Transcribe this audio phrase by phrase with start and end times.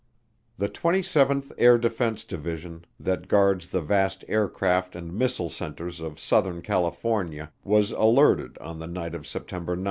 [0.57, 6.63] The 27th Air Defense Division that guards the vast aircraft and missile centers of Southern
[6.63, 9.79] California was alerted on the night of September 9.